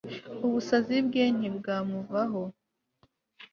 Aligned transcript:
ubusazi 0.45 0.95
bwe 1.07 1.23
ntibwamuvaho 1.37 2.43